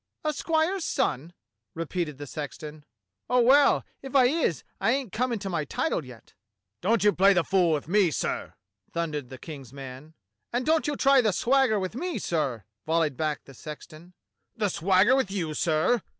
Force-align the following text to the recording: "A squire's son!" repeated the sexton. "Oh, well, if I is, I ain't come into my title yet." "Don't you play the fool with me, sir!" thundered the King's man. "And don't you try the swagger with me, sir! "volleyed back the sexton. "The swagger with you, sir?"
"A 0.25 0.33
squire's 0.33 0.83
son!" 0.83 1.31
repeated 1.75 2.17
the 2.17 2.25
sexton. 2.25 2.85
"Oh, 3.29 3.41
well, 3.41 3.85
if 4.01 4.15
I 4.15 4.25
is, 4.25 4.63
I 4.79 4.93
ain't 4.93 5.11
come 5.11 5.31
into 5.31 5.47
my 5.47 5.63
title 5.63 6.03
yet." 6.03 6.33
"Don't 6.81 7.03
you 7.03 7.13
play 7.13 7.33
the 7.33 7.43
fool 7.43 7.71
with 7.73 7.87
me, 7.87 8.09
sir!" 8.09 8.55
thundered 8.91 9.29
the 9.29 9.37
King's 9.37 9.71
man. 9.71 10.15
"And 10.51 10.65
don't 10.65 10.87
you 10.87 10.95
try 10.95 11.21
the 11.21 11.31
swagger 11.31 11.77
with 11.79 11.93
me, 11.93 12.17
sir! 12.17 12.63
"volleyed 12.87 13.15
back 13.15 13.43
the 13.43 13.53
sexton. 13.53 14.15
"The 14.57 14.69
swagger 14.69 15.15
with 15.15 15.29
you, 15.29 15.53
sir?" 15.53 16.01